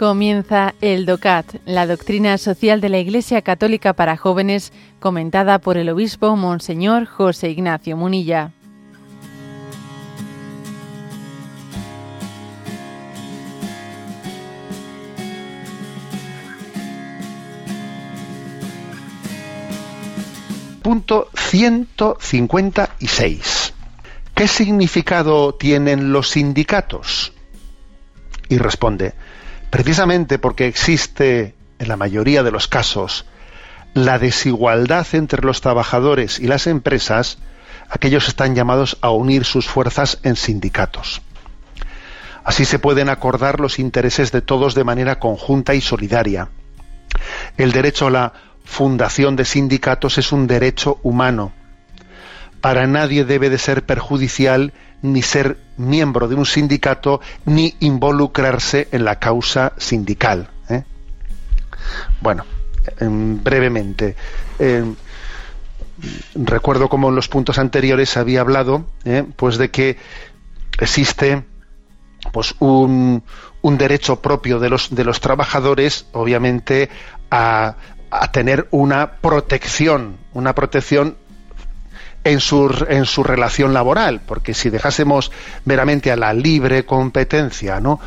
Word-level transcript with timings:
Comienza 0.00 0.74
el 0.80 1.04
DOCAT, 1.04 1.56
la 1.66 1.86
doctrina 1.86 2.38
social 2.38 2.80
de 2.80 2.88
la 2.88 3.00
Iglesia 3.00 3.42
Católica 3.42 3.92
para 3.92 4.16
jóvenes, 4.16 4.72
comentada 4.98 5.58
por 5.58 5.76
el 5.76 5.90
obispo 5.90 6.34
Monseñor 6.36 7.04
José 7.04 7.50
Ignacio 7.50 7.98
Munilla. 7.98 8.52
Punto 20.80 21.28
156. 21.36 23.74
¿Qué 24.34 24.48
significado 24.48 25.54
tienen 25.56 26.10
los 26.10 26.30
sindicatos? 26.30 27.34
Y 28.48 28.56
responde, 28.56 29.12
precisamente 29.70 30.38
porque 30.38 30.66
existe 30.66 31.54
en 31.78 31.88
la 31.88 31.96
mayoría 31.96 32.42
de 32.42 32.50
los 32.50 32.68
casos 32.68 33.24
la 33.94 34.18
desigualdad 34.18 35.06
entre 35.12 35.42
los 35.42 35.60
trabajadores 35.60 36.38
y 36.38 36.46
las 36.46 36.66
empresas, 36.66 37.38
aquellos 37.88 38.28
están 38.28 38.54
llamados 38.54 38.98
a 39.00 39.10
unir 39.10 39.44
sus 39.44 39.66
fuerzas 39.66 40.18
en 40.22 40.36
sindicatos. 40.36 41.22
Así 42.44 42.64
se 42.64 42.78
pueden 42.78 43.08
acordar 43.08 43.60
los 43.60 43.78
intereses 43.78 44.32
de 44.32 44.42
todos 44.42 44.74
de 44.74 44.84
manera 44.84 45.18
conjunta 45.18 45.74
y 45.74 45.80
solidaria. 45.80 46.48
El 47.56 47.72
derecho 47.72 48.06
a 48.06 48.10
la 48.10 48.32
fundación 48.64 49.36
de 49.36 49.44
sindicatos 49.44 50.18
es 50.18 50.32
un 50.32 50.46
derecho 50.46 51.00
humano. 51.02 51.52
Para 52.60 52.86
nadie 52.86 53.24
debe 53.24 53.50
de 53.50 53.58
ser 53.58 53.84
perjudicial 53.84 54.72
ni 55.02 55.22
ser 55.22 55.58
miembro 55.76 56.28
de 56.28 56.34
un 56.34 56.46
sindicato 56.46 57.20
ni 57.44 57.74
involucrarse 57.80 58.88
en 58.92 59.04
la 59.04 59.18
causa 59.18 59.72
sindical. 59.78 60.50
¿eh? 60.68 60.84
Bueno, 62.20 62.44
brevemente. 62.98 64.16
recuerdo 66.34 66.88
como 66.88 67.08
en 67.08 67.14
los 67.14 67.28
puntos 67.28 67.58
anteriores 67.58 68.16
había 68.16 68.40
hablado, 68.40 68.86
¿eh? 69.04 69.24
pues 69.36 69.58
de 69.58 69.70
que 69.70 69.96
existe 70.78 71.44
pues 72.32 72.54
un, 72.58 73.22
un, 73.62 73.78
derecho 73.78 74.20
propio 74.20 74.58
de 74.58 74.68
los, 74.68 74.94
de 74.94 75.04
los 75.04 75.20
trabajadores, 75.20 76.06
obviamente, 76.12 76.90
a, 77.30 77.76
a 78.10 78.32
tener 78.32 78.68
una 78.70 79.12
protección, 79.12 80.18
una 80.32 80.54
protección 80.54 81.16
en 82.24 82.40
su, 82.40 82.86
en 82.88 83.04
su 83.06 83.22
relación 83.22 83.72
laboral, 83.72 84.20
porque 84.24 84.54
si 84.54 84.70
dejásemos 84.70 85.30
meramente 85.64 86.10
a 86.10 86.16
la 86.16 86.32
libre 86.32 86.84
competencia, 86.84 87.80
¿no? 87.80 88.00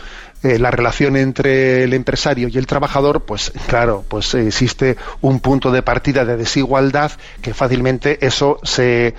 Eh, 0.44 0.60
la 0.60 0.72
relación 0.72 1.16
entre 1.16 1.84
el 1.84 1.94
empresario 1.94 2.50
y 2.50 2.58
el 2.58 2.68
trabajador, 2.68 3.24
pues 3.24 3.54
claro, 3.68 4.04
pues 4.08 4.34
existe 4.34 4.98
un 5.22 5.40
punto 5.40 5.72
de 5.72 5.82
partida 5.82 6.26
de 6.26 6.36
desigualdad 6.36 7.14
que 7.42 7.54
fácilmente 7.54 8.26
eso 8.26 8.60
se, 8.64 9.16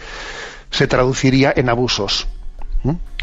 se 0.70 0.86
traduciría 0.86 1.52
en 1.56 1.70
abusos. 1.70 2.28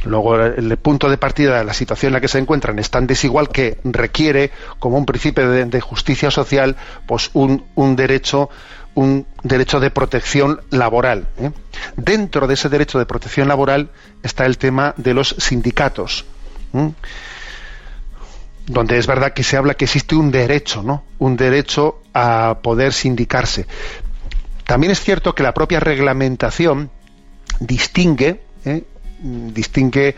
Luego, 0.03 0.35
el 0.35 0.75
punto 0.77 1.09
de 1.09 1.19
partida 1.19 1.59
de 1.59 1.63
la 1.63 1.73
situación 1.73 2.09
en 2.09 2.13
la 2.13 2.21
que 2.21 2.27
se 2.27 2.39
encuentran 2.39 2.79
es 2.79 2.89
tan 2.89 3.05
desigual 3.05 3.49
que 3.49 3.77
requiere, 3.83 4.49
como 4.79 4.97
un 4.97 5.05
principio 5.05 5.47
de, 5.47 5.81
justicia 5.81 6.31
social, 6.31 6.75
pues 7.05 7.29
un, 7.33 7.65
un 7.75 7.95
derecho 7.95 8.49
un 8.95 9.25
derecho 9.43 9.79
de 9.79 9.89
protección 9.89 10.61
laboral. 10.69 11.27
¿eh? 11.39 11.51
Dentro 11.95 12.47
de 12.47 12.53
ese 12.55 12.69
derecho 12.69 12.99
de 12.99 13.05
protección 13.05 13.47
laboral 13.47 13.89
está 14.23 14.45
el 14.45 14.57
tema 14.57 14.93
de 14.97 15.13
los 15.13 15.35
sindicatos, 15.39 16.25
donde 18.67 18.97
es 18.97 19.07
verdad 19.07 19.33
que 19.33 19.43
se 19.43 19.57
habla 19.57 19.75
que 19.75 19.85
existe 19.85 20.15
un 20.15 20.31
derecho, 20.31 20.83
¿no? 20.83 21.03
Un 21.19 21.37
derecho 21.37 22.01
a 22.13 22.59
poder 22.61 22.93
sindicarse. 22.93 23.65
También 24.65 24.91
es 24.91 25.01
cierto 25.01 25.35
que 25.35 25.43
la 25.43 25.53
propia 25.53 25.79
reglamentación 25.79 26.89
distingue, 27.59 28.41
¿eh? 28.65 28.83
distingue 29.23 30.15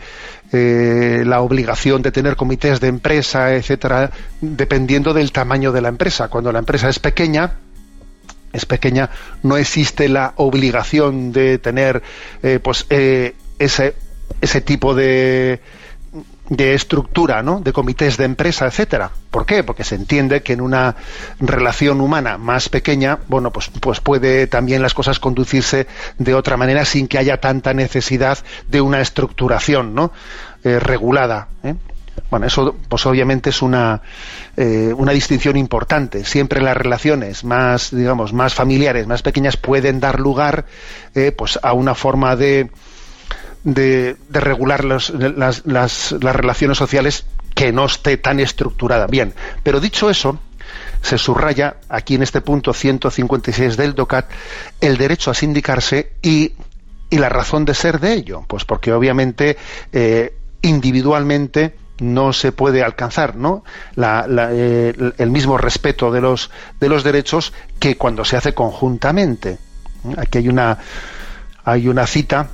eh, 0.52 1.22
la 1.26 1.40
obligación 1.40 2.02
de 2.02 2.12
tener 2.12 2.36
comités 2.36 2.80
de 2.80 2.88
empresa, 2.88 3.54
etcétera, 3.54 4.10
dependiendo 4.40 5.12
del 5.12 5.32
tamaño 5.32 5.72
de 5.72 5.80
la 5.80 5.88
empresa. 5.88 6.28
Cuando 6.28 6.52
la 6.52 6.60
empresa 6.60 6.88
es 6.88 6.98
pequeña, 6.98 7.56
es 8.54 8.64
pequeña, 8.64 9.10
no 9.42 9.58
existe 9.58 10.08
la 10.08 10.32
obligación 10.36 11.32
de 11.32 11.58
tener 11.58 12.02
eh, 12.42 12.60
pues 12.62 12.86
eh, 12.88 13.34
ese, 13.58 13.94
ese 14.40 14.60
tipo 14.62 14.94
de, 14.94 15.60
de 16.48 16.74
estructura, 16.74 17.42
¿no? 17.42 17.60
de 17.60 17.72
comités 17.72 18.16
de 18.16 18.24
empresa, 18.24 18.66
etcétera. 18.66 19.10
¿Por 19.30 19.44
qué? 19.44 19.64
Porque 19.64 19.82
se 19.82 19.96
entiende 19.96 20.42
que 20.42 20.52
en 20.52 20.60
una 20.60 20.94
relación 21.40 22.00
humana 22.00 22.38
más 22.38 22.68
pequeña, 22.68 23.18
bueno, 23.28 23.50
pues, 23.50 23.70
pues 23.80 24.00
puede 24.00 24.46
también 24.46 24.82
las 24.82 24.94
cosas 24.94 25.18
conducirse 25.18 25.86
de 26.18 26.34
otra 26.34 26.56
manera 26.56 26.84
sin 26.84 27.08
que 27.08 27.18
haya 27.18 27.40
tanta 27.40 27.74
necesidad 27.74 28.38
de 28.68 28.80
una 28.80 29.00
estructuración, 29.00 29.94
¿no? 29.94 30.12
Eh, 30.62 30.78
regulada. 30.78 31.48
Bueno, 32.30 32.46
eso 32.46 32.76
pues 32.88 33.06
obviamente 33.06 33.50
es 33.50 33.62
una, 33.62 34.02
eh, 34.56 34.92
una 34.96 35.12
distinción 35.12 35.56
importante. 35.56 36.24
Siempre 36.24 36.60
las 36.60 36.76
relaciones 36.76 37.44
más, 37.44 37.94
digamos, 37.94 38.32
más 38.32 38.54
familiares, 38.54 39.06
más 39.06 39.22
pequeñas, 39.22 39.56
pueden 39.56 40.00
dar 40.00 40.20
lugar 40.20 40.66
eh, 41.14 41.32
pues 41.32 41.58
a 41.62 41.72
una 41.72 41.94
forma 41.94 42.36
de, 42.36 42.70
de, 43.64 44.16
regular 44.30 44.84
las, 44.84 45.10
las, 45.10 45.64
las 45.66 46.36
relaciones 46.36 46.78
sociales 46.78 47.26
que 47.54 47.72
no 47.72 47.86
esté 47.86 48.16
tan 48.16 48.40
estructurada. 48.40 49.06
Bien, 49.06 49.34
pero 49.62 49.80
dicho 49.80 50.10
eso, 50.10 50.38
se 51.02 51.18
subraya 51.18 51.76
aquí 51.88 52.14
en 52.14 52.22
este 52.22 52.40
punto 52.40 52.72
156 52.72 53.76
del 53.76 53.94
DOCAT 53.94 54.30
el 54.80 54.96
derecho 54.96 55.30
a 55.30 55.34
sindicarse 55.34 56.12
y, 56.22 56.52
y 57.10 57.18
la 57.18 57.28
razón 57.28 57.64
de 57.64 57.74
ser 57.74 58.00
de 58.00 58.14
ello. 58.14 58.44
Pues 58.48 58.64
porque 58.64 58.92
obviamente 58.92 59.56
eh, 59.92 60.34
individualmente 60.62 61.76
no 61.98 62.32
se 62.32 62.52
puede 62.52 62.82
alcanzar 62.82 63.36
¿no? 63.36 63.64
Eh, 63.96 65.12
el 65.16 65.30
mismo 65.30 65.58
respeto 65.58 66.10
de 66.10 66.20
los, 66.20 66.50
de 66.80 66.88
los 66.88 67.04
derechos 67.04 67.52
que 67.78 67.96
cuando 67.96 68.24
se 68.24 68.36
hace 68.36 68.54
conjuntamente. 68.54 69.58
Aquí 70.16 70.38
hay 70.38 70.48
una, 70.48 70.78
hay 71.64 71.88
una 71.88 72.06
cita 72.06 72.50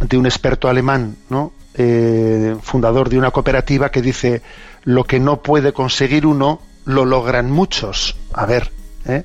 de 0.00 0.16
un 0.16 0.26
experto 0.26 0.68
alemán, 0.68 1.16
¿no? 1.28 1.52
Eh, 1.74 2.56
fundador 2.62 3.08
de 3.08 3.18
una 3.18 3.30
cooperativa, 3.30 3.90
que 3.90 4.02
dice, 4.02 4.42
lo 4.84 5.04
que 5.04 5.20
no 5.20 5.42
puede 5.42 5.72
conseguir 5.72 6.26
uno, 6.26 6.60
lo 6.84 7.04
logran 7.04 7.50
muchos. 7.50 8.16
A 8.32 8.46
ver, 8.46 8.70
¿eh? 9.06 9.24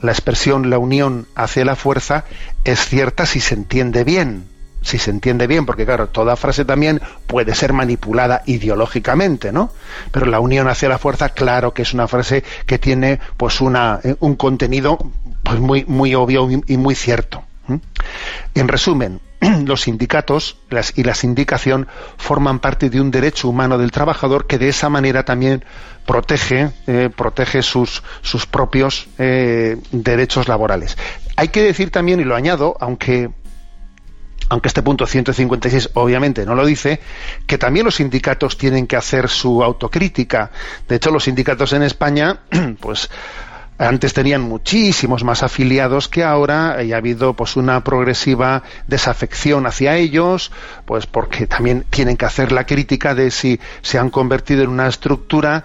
la 0.00 0.12
expresión 0.12 0.70
la 0.70 0.78
unión 0.78 1.26
hace 1.34 1.64
la 1.64 1.76
fuerza 1.76 2.24
es 2.64 2.80
cierta 2.80 3.26
si 3.26 3.40
se 3.40 3.54
entiende 3.54 4.04
bien 4.04 4.53
si 4.84 4.98
se 4.98 5.10
entiende 5.10 5.48
bien, 5.48 5.66
porque 5.66 5.84
claro, 5.84 6.08
toda 6.08 6.36
frase 6.36 6.64
también 6.64 7.00
puede 7.26 7.54
ser 7.54 7.72
manipulada 7.72 8.42
ideológicamente, 8.46 9.50
¿no? 9.50 9.72
Pero 10.12 10.26
la 10.26 10.38
unión 10.38 10.68
hacia 10.68 10.88
la 10.88 10.98
fuerza, 10.98 11.30
claro 11.30 11.74
que 11.74 11.82
es 11.82 11.94
una 11.94 12.06
frase 12.06 12.44
que 12.66 12.78
tiene 12.78 13.18
pues 13.36 13.60
una, 13.60 13.98
eh, 14.04 14.14
un 14.20 14.36
contenido 14.36 14.98
pues 15.42 15.58
muy, 15.58 15.84
muy 15.86 16.14
obvio 16.14 16.48
y 16.66 16.76
muy 16.76 16.94
cierto. 16.94 17.42
En 18.54 18.68
resumen, 18.68 19.20
los 19.64 19.82
sindicatos 19.82 20.58
y 20.96 21.02
la 21.02 21.14
sindicación 21.14 21.88
forman 22.18 22.58
parte 22.58 22.90
de 22.90 23.00
un 23.00 23.10
derecho 23.10 23.48
humano 23.48 23.78
del 23.78 23.90
trabajador 23.90 24.46
que 24.46 24.58
de 24.58 24.68
esa 24.68 24.90
manera 24.90 25.24
también 25.24 25.64
protege, 26.06 26.70
eh, 26.86 27.10
protege 27.14 27.62
sus, 27.62 28.02
sus 28.20 28.46
propios 28.46 29.08
eh, 29.18 29.78
derechos 29.92 30.48
laborales. 30.48 30.98
Hay 31.36 31.48
que 31.48 31.62
decir 31.62 31.90
también, 31.90 32.20
y 32.20 32.24
lo 32.24 32.36
añado, 32.36 32.76
aunque 32.80 33.30
aunque 34.48 34.68
este 34.68 34.82
punto 34.82 35.06
156 35.06 35.90
obviamente 35.94 36.44
no 36.44 36.54
lo 36.54 36.66
dice, 36.66 37.00
que 37.46 37.58
también 37.58 37.86
los 37.86 37.96
sindicatos 37.96 38.58
tienen 38.58 38.86
que 38.86 38.96
hacer 38.96 39.28
su 39.28 39.62
autocrítica. 39.62 40.50
De 40.88 40.96
hecho, 40.96 41.10
los 41.10 41.24
sindicatos 41.24 41.72
en 41.72 41.82
España, 41.82 42.40
pues 42.80 43.08
antes 43.78 44.14
tenían 44.14 44.42
muchísimos 44.42 45.24
más 45.24 45.42
afiliados 45.42 46.08
que 46.08 46.22
ahora 46.22 46.82
y 46.84 46.92
ha 46.92 46.98
habido 46.98 47.34
pues 47.34 47.56
una 47.56 47.82
progresiva 47.82 48.62
desafección 48.86 49.66
hacia 49.66 49.96
ellos 49.96 50.52
pues 50.84 51.06
porque 51.06 51.48
también 51.48 51.84
tienen 51.90 52.16
que 52.16 52.24
hacer 52.24 52.52
la 52.52 52.66
crítica 52.66 53.16
de 53.16 53.32
si 53.32 53.58
se 53.82 53.98
han 53.98 54.10
convertido 54.10 54.62
en 54.62 54.70
una 54.70 54.86
estructura 54.86 55.64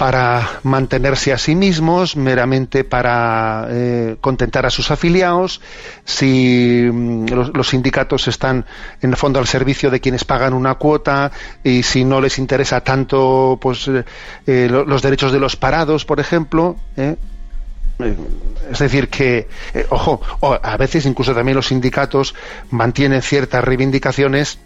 para 0.00 0.60
mantenerse 0.62 1.30
a 1.30 1.36
sí 1.36 1.54
mismos, 1.54 2.16
meramente 2.16 2.84
para 2.84 3.66
eh, 3.68 4.16
contentar 4.22 4.64
a 4.64 4.70
sus 4.70 4.90
afiliados, 4.90 5.60
si 6.06 6.88
mm, 6.90 7.26
los, 7.28 7.68
sindicatos 7.68 8.26
están 8.26 8.64
en 9.02 9.10
el 9.10 9.16
fondo 9.18 9.40
al 9.40 9.46
servicio 9.46 9.90
de 9.90 10.00
quienes 10.00 10.24
pagan 10.24 10.54
una 10.54 10.76
cuota 10.76 11.30
y 11.62 11.82
si 11.82 12.06
no 12.06 12.22
les 12.22 12.38
interesa 12.38 12.80
tanto 12.80 13.58
pues 13.60 13.88
eh, 13.88 14.04
eh, 14.46 14.68
los 14.70 15.02
derechos 15.02 15.32
de 15.32 15.38
los 15.38 15.56
parados, 15.56 16.06
por 16.06 16.18
ejemplo, 16.18 16.76
es 16.96 18.78
decir, 18.78 19.10
que, 19.10 19.48
ojo, 19.90 20.22
a 20.62 20.78
veces 20.78 21.04
incluso 21.04 21.34
también 21.34 21.56
los 21.56 21.66
sindicatos 21.66 22.34
mantienen 22.70 23.20
ciertas 23.20 23.62
reivindicaciones 23.62 24.60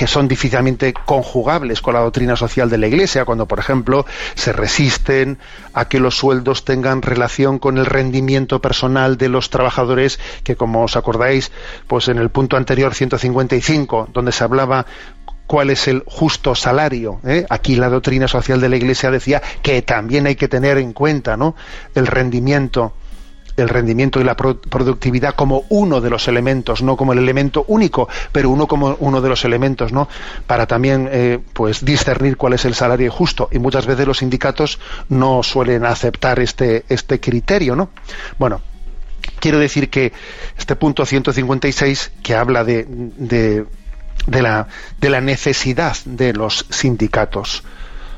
que 0.00 0.06
son 0.06 0.28
difícilmente 0.28 0.94
conjugables 0.94 1.82
con 1.82 1.92
la 1.92 2.00
doctrina 2.00 2.34
social 2.34 2.70
de 2.70 2.78
la 2.78 2.86
Iglesia, 2.86 3.26
cuando, 3.26 3.44
por 3.44 3.58
ejemplo, 3.58 4.06
se 4.34 4.50
resisten 4.50 5.36
a 5.74 5.88
que 5.88 6.00
los 6.00 6.16
sueldos 6.16 6.64
tengan 6.64 7.02
relación 7.02 7.58
con 7.58 7.76
el 7.76 7.84
rendimiento 7.84 8.62
personal 8.62 9.18
de 9.18 9.28
los 9.28 9.50
trabajadores, 9.50 10.18
que 10.42 10.56
como 10.56 10.84
os 10.84 10.96
acordáis, 10.96 11.52
pues 11.86 12.08
en 12.08 12.16
el 12.16 12.30
punto 12.30 12.56
anterior 12.56 12.94
155, 12.94 14.08
donde 14.10 14.32
se 14.32 14.42
hablaba 14.42 14.86
cuál 15.46 15.68
es 15.68 15.86
el 15.86 16.02
justo 16.06 16.54
salario. 16.54 17.20
¿eh? 17.22 17.44
Aquí 17.50 17.76
la 17.76 17.90
doctrina 17.90 18.26
social 18.26 18.58
de 18.58 18.70
la 18.70 18.76
Iglesia 18.76 19.10
decía 19.10 19.42
que 19.62 19.82
también 19.82 20.26
hay 20.26 20.34
que 20.34 20.48
tener 20.48 20.78
en 20.78 20.94
cuenta 20.94 21.36
¿no? 21.36 21.54
el 21.94 22.06
rendimiento 22.06 22.94
el 23.62 23.68
rendimiento 23.68 24.20
y 24.20 24.24
la 24.24 24.36
productividad 24.36 25.34
como 25.34 25.64
uno 25.68 26.00
de 26.00 26.10
los 26.10 26.28
elementos, 26.28 26.82
no 26.82 26.96
como 26.96 27.12
el 27.12 27.18
elemento 27.18 27.64
único, 27.68 28.08
pero 28.32 28.50
uno 28.50 28.66
como 28.66 28.96
uno 29.00 29.20
de 29.20 29.28
los 29.28 29.44
elementos, 29.44 29.92
¿no? 29.92 30.08
Para 30.46 30.66
también, 30.66 31.08
eh, 31.10 31.38
pues, 31.52 31.84
discernir 31.84 32.36
cuál 32.36 32.54
es 32.54 32.64
el 32.64 32.74
salario 32.74 33.10
justo. 33.10 33.48
Y 33.52 33.58
muchas 33.58 33.86
veces 33.86 34.06
los 34.06 34.18
sindicatos 34.18 34.78
no 35.08 35.42
suelen 35.42 35.84
aceptar 35.84 36.40
este, 36.40 36.84
este 36.88 37.20
criterio, 37.20 37.76
¿no? 37.76 37.90
Bueno, 38.38 38.62
quiero 39.38 39.58
decir 39.58 39.90
que 39.90 40.12
este 40.58 40.76
punto 40.76 41.04
156, 41.04 42.12
que 42.22 42.34
habla 42.34 42.64
de, 42.64 42.86
de, 42.88 43.64
de, 44.26 44.42
la, 44.42 44.68
de 45.00 45.10
la 45.10 45.20
necesidad 45.20 45.96
de 46.04 46.32
los 46.32 46.66
sindicatos, 46.70 47.64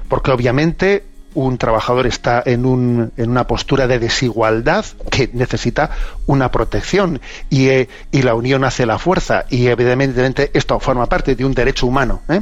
porque 0.08 0.30
obviamente 0.30 1.11
un 1.34 1.58
trabajador 1.58 2.06
está 2.06 2.42
en, 2.44 2.66
un, 2.66 3.12
en, 3.16 3.30
una 3.30 3.46
postura 3.46 3.86
de 3.86 3.98
desigualdad 3.98 4.84
que 5.10 5.30
necesita 5.32 5.90
una 6.26 6.50
protección 6.50 7.20
y, 7.50 7.68
eh, 7.68 7.88
y, 8.10 8.22
la 8.22 8.34
unión 8.34 8.64
hace 8.64 8.86
la 8.86 8.98
fuerza 8.98 9.44
y 9.48 9.66
evidentemente 9.66 10.50
esto 10.54 10.78
forma 10.80 11.06
parte 11.06 11.34
de 11.34 11.44
un 11.44 11.54
derecho 11.54 11.86
humano. 11.86 12.22
¿eh? 12.28 12.40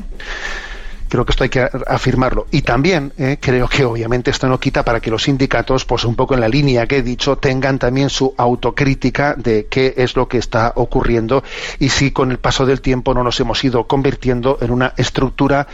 Creo 1.11 1.25
que 1.25 1.33
esto 1.33 1.43
hay 1.43 1.51
que 1.51 1.69
afirmarlo. 1.89 2.47
Y 2.53 2.63
también 2.63 3.13
¿eh? 3.19 3.39
creo 3.41 3.69
que 3.69 3.85
obviamente 3.85 4.31
esto 4.31 4.49
no 4.49 4.61
quita 4.61 4.85
para 4.85 5.01
que 5.01 5.11
los 5.11 5.25
sindicatos, 5.25 5.85
pues 5.85 6.05
un 6.05 6.15
poco 6.15 6.35
en 6.35 6.41
la 6.41 6.49
línea 6.49 6.87
que 6.87 6.99
he 6.99 7.03
dicho, 7.03 7.37
tengan 7.37 7.81
también 7.81 8.11
su 8.11 8.33
autocrítica 8.37 9.35
de 9.37 9.67
qué 9.67 9.95
es 9.97 10.15
lo 10.15 10.29
que 10.29 10.39
está 10.39 10.73
ocurriendo 10.77 11.43
y 11.81 11.89
si 11.89 12.13
con 12.13 12.31
el 12.31 12.39
paso 12.39 12.65
del 12.65 12.81
tiempo 12.81 13.13
no 13.13 13.25
nos 13.25 13.41
hemos 13.41 13.63
ido 13.65 13.89
convirtiendo 13.89 14.59
en 14.61 14.71
una 14.71 14.95
estructura 14.97 15.67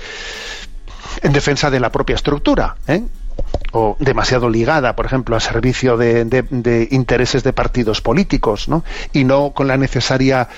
en 1.23 1.32
defensa 1.32 1.70
de 1.70 1.81
la 1.81 1.91
propia 1.91 2.14
estructura, 2.14 2.76
¿eh? 2.87 3.03
o 3.73 3.97
demasiado 4.00 4.49
ligada, 4.49 4.97
por 4.97 5.06
ejemplo, 5.06 5.35
al 5.35 5.43
servicio 5.43 5.97
de, 5.97 6.88
intereses 6.91 7.43
de 7.43 7.53
partidos 7.53 8.00
políticos, 8.00 8.69
¿no? 8.69 8.85
y 9.12 9.25
no 9.25 9.50
con 9.50 9.69
la 9.69 9.76
necesaria 9.76 10.49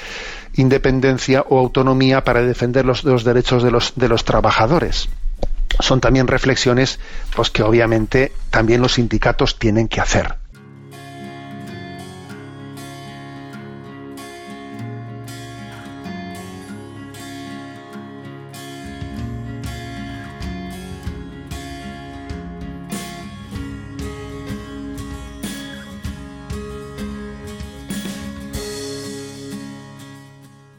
independencia 0.55 1.45
o 1.49 1.59
autonomía 1.59 2.25
para 2.25 2.43
defender 2.43 2.85
los, 2.85 3.05
los 3.05 3.25
derechos 3.25 3.63
de 3.63 3.71
los, 3.71 3.95
de 3.97 4.09
los 4.09 4.25
trabajadores. 4.25 5.09
Son 5.81 6.01
también 6.01 6.27
reflexiones 6.27 6.99
pues, 7.35 7.51
que 7.51 7.63
obviamente 7.63 8.33
también 8.51 8.81
los 8.81 8.95
sindicatos 8.95 9.59
tienen 9.59 9.89
que 9.89 10.01
hacer. 10.01 10.37